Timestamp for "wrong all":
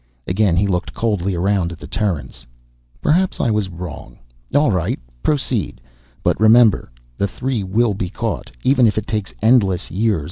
3.69-4.71